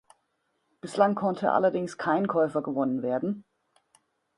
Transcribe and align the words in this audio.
Bislang 0.81 1.13
konnte 1.13 1.51
allerdings 1.51 1.95
kein 1.95 2.27
Käufer 2.27 2.63
gewonnen 2.63 3.03
werden. 3.03 3.45